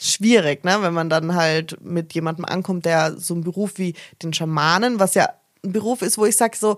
[0.02, 4.34] schwierig, ne, wenn man dann halt mit jemandem ankommt, der so einen Beruf wie den
[4.34, 5.30] Schamanen, was ja
[5.64, 6.78] ein Beruf ist, wo ich sag so,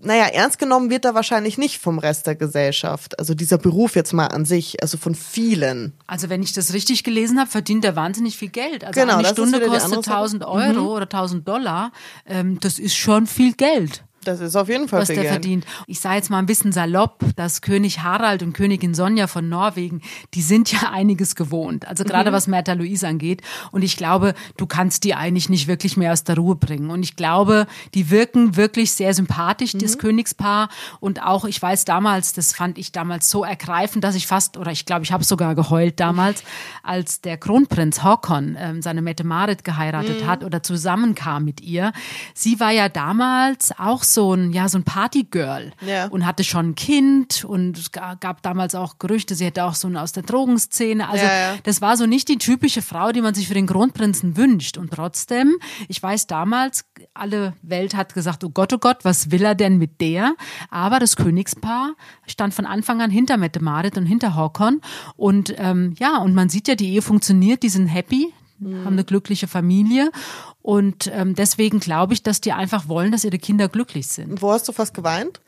[0.00, 3.18] naja, ernst genommen wird er wahrscheinlich nicht vom Rest der Gesellschaft.
[3.18, 5.94] Also dieser Beruf jetzt mal an sich, also von vielen.
[6.06, 8.84] Also wenn ich das richtig gelesen habe, verdient er wahnsinnig viel Geld.
[8.84, 10.16] Also Genau, eine Stunde kostet andere Sache.
[10.16, 11.92] 1000 Euro oder 1000 Dollar.
[12.26, 14.04] Ähm, das ist schon viel Geld.
[14.24, 15.64] Das ist auf jeden Fall was viel der verdient.
[15.86, 20.00] Ich sage jetzt mal ein bisschen salopp, dass König Harald und Königin Sonja von Norwegen,
[20.34, 21.86] die sind ja einiges gewohnt.
[21.86, 23.42] Also gerade was Märtha Louise angeht.
[23.72, 26.90] Und ich glaube, du kannst die eigentlich nicht wirklich mehr aus der Ruhe bringen.
[26.90, 30.68] Und ich glaube, die wirken wirklich sehr sympathisch, das Königspaar.
[31.00, 34.70] Und auch, ich weiß damals, das fand ich damals so ergreifend, dass ich fast, oder
[34.70, 36.42] ich glaube, ich habe sogar geheult damals,
[36.82, 41.92] als der Kronprinz Håkon ähm, seine Mette Marit geheiratet hat oder zusammenkam mit ihr.
[42.34, 46.06] Sie war ja damals auch so ein, ja, so ein Partygirl Ja.
[46.08, 49.74] und hatte schon ein Kind und es ga- gab damals auch Gerüchte, sie hätte auch
[49.74, 51.08] so eine aus der Drogenszene.
[51.08, 51.54] Also Ja, ja.
[51.64, 54.78] das war so nicht die typische Frau, die man sich für den Kronprinzen wünscht.
[54.78, 55.56] Und trotzdem,
[55.88, 59.78] ich weiß damals, alle Welt hat gesagt, oh Gott, oh Gott, was will er denn
[59.78, 60.34] mit der?
[60.70, 61.94] Aber das Königspaar
[62.26, 64.80] stand von Anfang an hinter Mette Marit und hinter Håkon.
[65.16, 69.04] Und ähm, ja, und man sieht ja, die Ehe funktioniert, die sind happy, haben eine
[69.04, 70.10] glückliche Familie.
[70.64, 74.40] Und ähm, deswegen glaube ich, dass die einfach wollen, dass ihre Kinder glücklich sind.
[74.40, 75.42] Wo hast du fast geweint?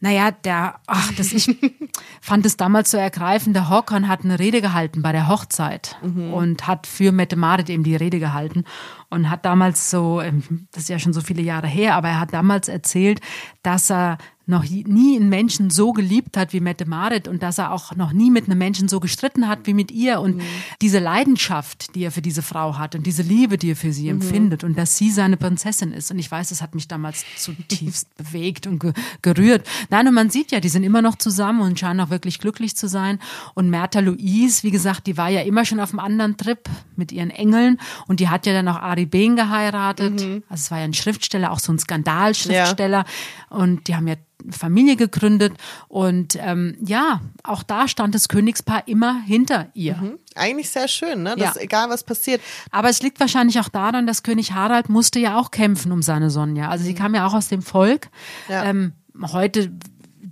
[0.00, 1.56] Naja, der, ach, das, ich
[2.20, 3.56] fand es damals so ergreifend.
[3.56, 7.84] Der Håkon hat eine Rede gehalten bei der Hochzeit und hat für Mette Marit eben
[7.84, 8.64] die Rede gehalten
[9.08, 12.20] und hat damals so, ähm, das ist ja schon so viele Jahre her, aber er
[12.20, 13.22] hat damals erzählt,
[13.62, 14.18] dass er
[14.50, 18.12] noch nie einen Menschen so geliebt hat wie Mette Marit und dass er auch noch
[18.12, 20.42] nie mit einem Menschen so gestritten hat wie mit ihr und
[20.82, 24.08] diese Leidenschaft, die er für diese Frau hat und diese Liebe, die er für sie
[24.08, 26.10] empfindet und dass sie seine Prinzessin ist.
[26.10, 29.66] Und ich weiß, das hat mich damals zutiefst bewegt und ge gerührt.
[29.88, 32.76] Nein, und man sieht ja, die sind immer noch zusammen und scheinen auch wirklich glücklich
[32.76, 33.18] zu sein.
[33.54, 37.12] Und Märtha Louise, wie gesagt, die war ja immer schon auf einem anderen Trip mit
[37.12, 40.20] ihren Engeln und die hat ja dann auch Ari Behn geheiratet.
[40.48, 43.04] Also es war ja ein Schriftsteller, auch so ein Skandalschriftsteller.
[43.48, 44.16] Und die haben ja
[44.50, 45.52] Familie gegründet
[45.88, 50.18] und ähm, ja, auch da stand das Königspaar immer hinter ihr.
[50.34, 51.36] Eigentlich sehr schön, ne?
[51.36, 51.60] Dass Ja.
[51.60, 52.40] egal was passiert.
[52.70, 56.30] Aber es liegt wahrscheinlich auch daran, dass König Harald musste ja auch kämpfen um seine
[56.30, 56.68] Sonja.
[56.68, 58.08] Also sie kam ja auch aus dem Volk.
[58.48, 58.64] Ja.
[58.64, 58.92] Ähm,
[59.32, 59.72] heute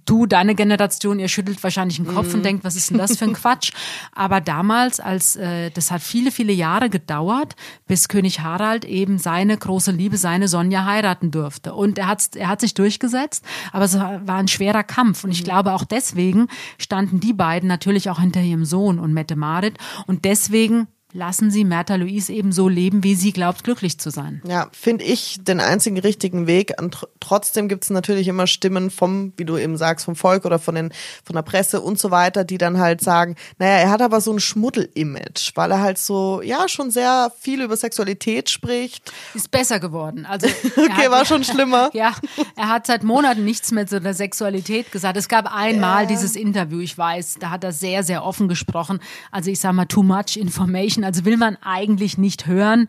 [0.09, 3.25] du, deine Generation, ihr schüttelt wahrscheinlich den Kopf und denkt, was ist denn das für
[3.25, 3.73] ein Quatsch?
[4.13, 9.57] Aber damals, als äh, das hat viele, viele Jahre gedauert, bis König Harald eben seine
[9.57, 11.75] große Liebe, seine Sonja heiraten durfte.
[11.75, 15.25] Und er hat, er hat sich durchgesetzt, aber es war war ein schwerer Kampf.
[15.25, 19.37] Und ich glaube, auch deswegen standen die beiden natürlich auch hinter ihrem Sohn und Mette
[19.37, 19.79] Marit.
[20.07, 24.43] Und deswegen lassen sie Märtha Louise eben so leben, wie sie glaubt, glücklich zu sein.
[24.47, 26.75] Ja, finde ich den einzigen richtigen Weg.
[26.81, 30.45] Und tr trotzdem gibt es natürlich immer Stimmen vom, wie du eben sagst, vom Volk
[30.45, 30.93] oder von, den,
[31.25, 34.33] von der Presse und so weiter, die dann halt sagen, naja, er hat aber so
[34.33, 39.13] ein Schmuddel-Image, weil er halt so, ja, schon sehr viel über Sexualität spricht.
[39.35, 40.27] Ist besser geworden.
[40.27, 41.91] Also, Okay, war schon schlimmer.
[41.99, 42.15] Ja,
[42.55, 45.17] er hat seit Monaten nichts mehr zu der Sexualität gesagt.
[45.17, 49.01] Es gab einmal dieses Interview, ich weiß, da hat er sehr, sehr offen gesprochen.
[49.33, 50.98] Also ich sag mal, too much information.
[51.05, 52.89] Also will man eigentlich nicht hören.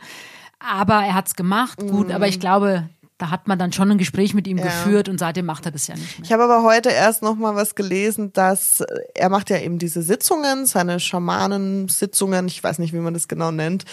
[0.59, 2.11] Aber er hat's gemacht, gut.
[2.11, 5.45] Aber ich glaube, da hat man dann schon ein Gespräch mit ihm geführt und seitdem
[5.45, 6.25] macht er das ja nicht mehr.
[6.25, 9.77] Ich habe aber heute erst noch mal was gelesen, dass äh, er macht ja eben
[9.77, 13.83] diese Sitzungen, seine Schamanensitzungen, ich weiß nicht, wie man das genau nennt,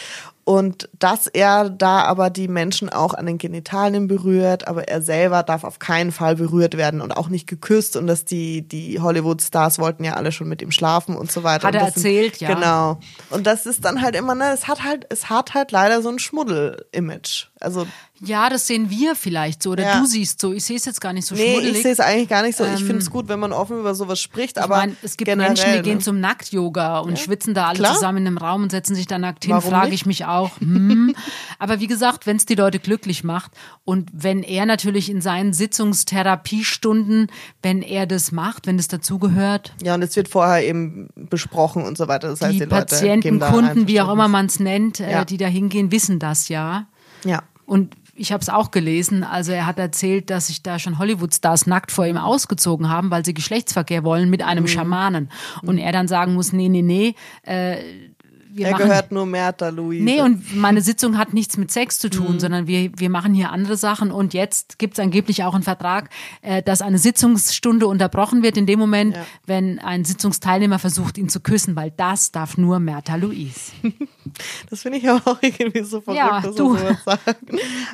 [0.48, 5.42] und dass er da aber die Menschen auch an den Genitalien berührt, aber er selber
[5.42, 9.80] darf auf keinen Fall berührt werden und auch nicht geküsst und dass die die Hollywood-Stars
[9.80, 11.66] wollten ja alle schon mit ihm schlafen und so weiter.
[11.66, 12.54] Hat und er das sind- erzählt, ja.
[12.54, 13.00] Genau.
[13.30, 16.10] Und das ist dann halt immer, ne, es hat halt, es hat halt leider so
[16.10, 17.46] ein Schmuddel-Image.
[17.60, 17.86] Also
[18.20, 20.00] Ja, das sehen wir vielleicht so oder Ja.
[20.00, 20.52] du siehst so.
[20.54, 21.76] Ich sehe es jetzt gar nicht so Nee, schmuddelig.
[21.76, 22.64] ich sehe es eigentlich gar nicht so.
[22.64, 25.26] ich finde es gut, wenn man offen über sowas spricht, Ich aber meine, es gibt
[25.28, 26.02] generell, Menschen, die gehen ne?
[26.04, 27.94] zum Nackt-Yoga und schwitzen da alle Klar.
[27.94, 29.60] zusammen in einem Raum und setzen sich da nackt hin.
[29.60, 30.35] Frage ich mich auch.
[30.36, 30.60] Auch.
[30.60, 31.14] Hm.
[31.58, 33.52] Aber wie gesagt, wenn es die Leute glücklich macht
[33.84, 37.28] und wenn er natürlich in seinen Sitzungstherapiestunden,
[37.62, 39.74] wenn er das macht, wenn es dazugehört.
[39.82, 42.28] Ja, und es wird vorher eben besprochen und so weiter.
[42.28, 45.22] Das heißt, die, die Patienten, Leute Kunden, wie auch immer man es nennt, Ja.
[45.22, 46.86] äh, die da hingehen, wissen das ja.
[47.24, 47.42] Ja.
[47.64, 49.24] Und ich habe es auch gelesen.
[49.24, 53.24] Also er hat erzählt, dass sich da schon Hollywood-Stars nackt vor ihm ausgezogen haben, weil
[53.24, 54.46] sie Geschlechtsverkehr wollen mit Mhm.
[54.46, 55.30] einem Schamanen.
[55.62, 57.76] Und er dann sagen muss, nee, nee, nee, äh,
[58.56, 60.02] wir Er machen gehört nur Merta, Luise.
[60.02, 62.10] Nee, und meine Sitzung hat nichts mit Sex zu Mhm.
[62.12, 64.10] tun, sondern wir, wir machen hier andere Sachen.
[64.10, 66.08] Und jetzt gibt es angeblich auch einen Vertrag,
[66.42, 69.26] äh, dass eine Sitzungsstunde unterbrochen wird in dem Moment, Ja.
[69.46, 73.72] wenn ein Sitzungsteilnehmer versucht, ihn zu küssen, weil das darf nur Merta Louise.
[74.68, 76.76] Das finde ich aber auch irgendwie so verrückt, Ja, dass du.
[76.76, 77.36] sowas sagt.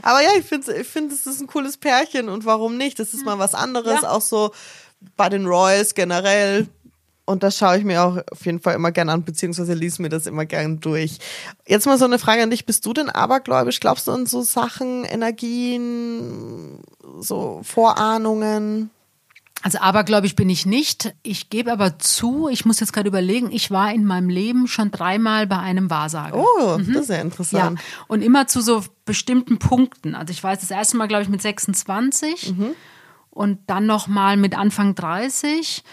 [0.02, 2.98] Aber ja, ich finde, ich find, es ist ein cooles Pärchen und warum nicht?
[2.98, 4.10] Das ist mal was anderes, Ja.
[4.10, 4.50] auch so
[5.16, 6.66] bei den Royals generell.
[7.24, 10.08] Und das schaue ich mir auch auf jeden Fall immer gerne an, beziehungsweise lies mir
[10.08, 11.18] das immer gern durch.
[11.66, 12.66] Jetzt mal so eine Frage an dich.
[12.66, 13.78] Bist du denn abergläubisch?
[13.78, 16.78] Glaubst du an so Sachen, Energien,
[17.20, 18.90] so Vorahnungen?
[19.64, 21.14] Also abergläubig bin ich nicht.
[21.22, 24.90] Ich gebe aber zu, ich muss jetzt gerade überlegen, ich war in meinem Leben schon
[24.90, 26.36] dreimal bei einem Wahrsager.
[26.36, 27.80] Oh, das ist ja Ja, interessant.
[28.08, 30.16] und immer zu so bestimmten Punkten.
[30.16, 32.52] Also ich weiß das erste Mal, glaube ich, mit 26
[33.30, 35.84] und dann noch mal mit Anfang 30.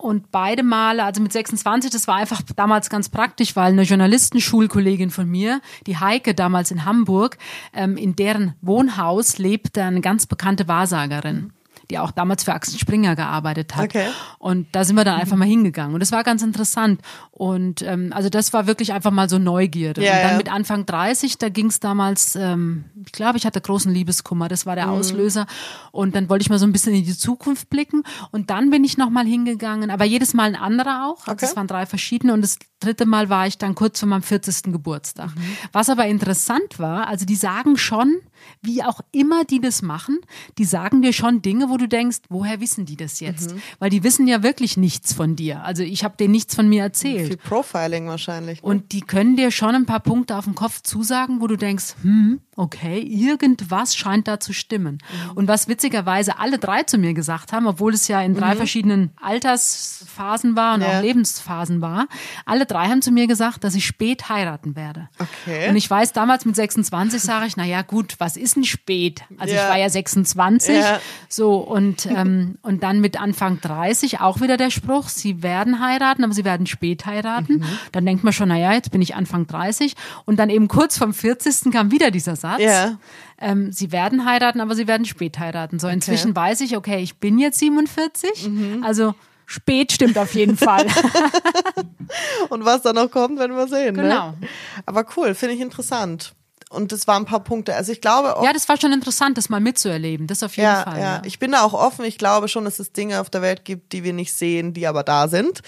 [0.00, 5.10] Und beide Male, also mit 26, das war einfach damals ganz praktisch, weil eine Journalistenschulkollegin
[5.10, 7.36] von mir, die Heike damals in Hamburg,
[7.74, 11.52] ähm, in deren Wohnhaus lebte eine ganz bekannte Wahrsagerin,
[11.90, 13.84] die auch damals für Axel Springer gearbeitet hat.
[13.86, 14.06] Okay.
[14.38, 15.94] Und da sind wir dann einfach mal hingegangen.
[15.94, 17.00] Und das war ganz interessant.
[17.30, 20.04] Und ähm, also das war wirklich einfach mal so Neugierde.
[20.04, 20.36] Ja, und dann ja.
[20.36, 24.66] mit Anfang 30, da ging es damals, ähm, ich glaube, ich hatte großen Liebeskummer, das
[24.66, 24.76] war Mhm.
[24.76, 25.46] der Auslöser.
[25.92, 28.02] Und dann wollte ich mal so ein bisschen in die Zukunft blicken.
[28.32, 31.20] Und dann bin ich nochmal hingegangen, aber jedes Mal ein anderer auch.
[31.26, 31.46] Also Okay.
[31.46, 32.32] es waren drei verschiedene.
[32.34, 34.72] Und das dritte Mal war ich dann kurz vor meinem 40.
[34.72, 35.34] Geburtstag.
[35.34, 35.40] Mhm.
[35.72, 38.16] Was aber interessant war, also die sagen schon,
[38.62, 40.18] wie auch immer die das machen,
[40.58, 43.54] die sagen dir schon Dinge, wo du denkst, woher wissen die das jetzt?
[43.54, 43.62] Mhm.
[43.78, 45.62] Weil die wissen ja wirklich nichts von dir.
[45.64, 47.28] Also ich habe denen nichts von mir erzählt.
[47.28, 48.62] Viel Profiling wahrscheinlich.
[48.62, 48.68] Ne?
[48.68, 51.94] Und die können dir schon ein paar Punkte auf den Kopf zusagen, wo du denkst,
[52.02, 54.98] hm, okay, irgendwas scheint da zu stimmen.
[55.36, 59.12] Und was witzigerweise alle drei zu mir gesagt haben, obwohl es ja in drei verschiedenen
[59.22, 60.98] Altersphasen war und Ja.
[60.98, 62.08] auch Lebensphasen war,
[62.46, 65.08] alle drei haben zu mir gesagt, dass ich spät heiraten werde.
[65.18, 65.68] Okay.
[65.68, 69.22] Und ich weiß, damals mit 26 sage ich, na ja, gut, was ist denn spät?
[69.38, 69.62] Also Ja.
[69.64, 71.00] ich war ja 26, Ja.
[71.28, 76.24] so und, ähm, und dann mit Anfang 30 auch wieder der Spruch, sie werden heiraten,
[76.24, 77.58] aber sie werden spät heiraten.
[77.58, 77.64] Mhm.
[77.92, 81.12] Dann denkt man schon, naja, jetzt bin ich Anfang 30 und dann eben kurz vom
[81.14, 81.70] 40.
[81.72, 82.60] kam wieder dieser Satz.
[82.60, 82.98] Ja.
[83.40, 85.78] Ähm, sie werden heiraten, aber sie werden spät heiraten.
[85.78, 88.82] So, inzwischen weiß ich, okay, ich bin jetzt 47, Mhm.
[88.84, 89.14] also
[89.46, 90.86] spät stimmt auf jeden Fall.
[92.48, 93.94] Und was da noch kommt, werden wir sehen.
[93.94, 94.30] Genau.
[94.30, 94.48] Ne?
[94.86, 96.32] Aber cool, finde ich interessant.
[96.70, 97.74] Und das waren ein paar Punkte.
[97.74, 100.26] Also ich glaube auch, ja, das war schon interessant, das mal mitzuerleben.
[100.26, 101.00] Das auf jeden ja, Fall.
[101.00, 102.04] ja, ich bin da auch offen.
[102.04, 104.86] Ich glaube schon, dass es Dinge auf der Welt gibt, die wir nicht sehen, die
[104.86, 105.62] aber da sind.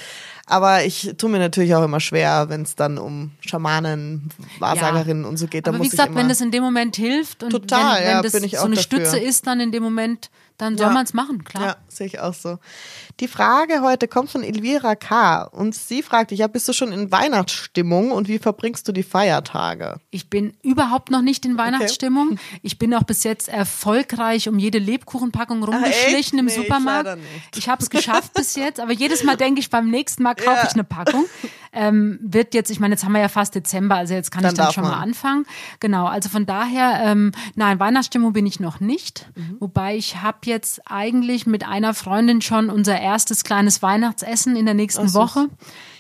[0.45, 5.39] Aber ich tue mir natürlich auch immer schwer, wenn es dann um Schamanen, Wahrsagerinnen und
[5.39, 5.67] so geht.
[5.67, 8.01] Da Aber muss wie gesagt, ich immer, wenn das in dem Moment hilft und Total,
[8.01, 8.77] wenn, wenn ja, das so eine dafür.
[8.77, 10.29] Stütze ist dann in dem Moment,
[10.61, 10.92] dann soll Ja.
[10.92, 11.64] man es machen, klar.
[11.64, 12.59] Ja, sehe ich auch so.
[13.20, 15.42] Die Frage heute kommt von Elvira K.
[15.42, 19.03] Und sie fragt dich, ja, bist du schon in Weihnachtsstimmung und wie verbringst du die
[19.03, 19.96] Feiertage?
[20.11, 22.38] Ich bin überhaupt noch nicht in Weihnachtsstimmung.
[22.62, 27.16] Ich bin auch bis jetzt erfolgreich um jede Lebkuchenpackung rumgeschlichen im Nee, ich Supermarkt.
[27.18, 27.57] nicht.
[27.57, 30.51] Ich habe es geschafft bis jetzt, aber jedes Mal denke ich, beim nächsten Mal kaufe
[30.62, 30.64] Ja.
[30.66, 31.25] ich eine Packung.
[31.72, 34.52] Ähm, wird jetzt, ich meine, jetzt haben wir ja fast Dezember, also jetzt kann Dann
[34.52, 34.92] ich dann schon man.
[34.92, 35.46] mal anfangen.
[35.78, 39.28] Genau, also von daher, ähm, nein, Weihnachtsstimmung bin ich noch nicht.
[39.37, 39.56] Mhm.
[39.61, 44.74] Wobei ich habe jetzt eigentlich mit einer Freundin schon unser erstes kleines Weihnachtsessen in der
[44.74, 45.14] nächsten süß.
[45.14, 45.48] Woche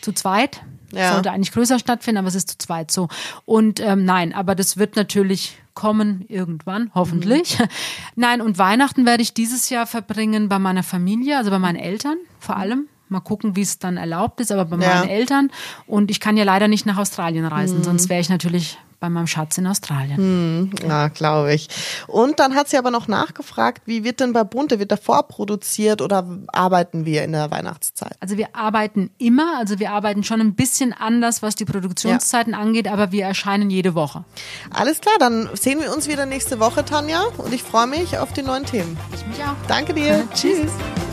[0.00, 0.62] zu zweit.
[0.92, 1.12] Ja.
[1.12, 3.08] Sollte eigentlich größer stattfinden, aber es ist zu zweit so.
[3.44, 7.58] Und ähm, nein, aber das wird natürlich kommen irgendwann, hoffentlich.
[7.58, 7.66] Mhm.
[8.16, 12.18] Nein, und Weihnachten werde ich dieses Jahr verbringen bei meiner Familie, also bei meinen Eltern
[12.38, 12.88] vor allem.
[13.10, 14.94] Mal gucken, wie es dann erlaubt ist, aber bei Ja.
[14.96, 15.50] meinen Eltern.
[15.86, 17.84] Und ich kann ja leider nicht nach Australien reisen, Mhm.
[17.84, 20.70] sonst wäre ich natürlich bei meinem Schatz in Australien.
[20.86, 21.68] Ja, glaube ich.
[22.06, 26.02] Und dann hat sie aber noch nachgefragt, wie wird denn bei Bunte, wird da vorproduziert
[26.02, 28.12] oder arbeiten wir in der Weihnachtszeit?
[28.20, 32.88] Also wir arbeiten immer, also wir arbeiten schon ein bisschen anders, was die Produktionszeiten angeht,
[32.88, 34.24] aber wir erscheinen jede Woche.
[34.70, 37.22] Alles klar, dann sehen wir uns wieder nächste Woche, Tanja.
[37.38, 38.98] Und ich freue mich auf die neuen Themen.
[39.14, 39.56] Ich mich auch.
[39.66, 40.28] Danke dir.
[40.34, 40.58] Tschüss.
[40.60, 41.09] Tschüss.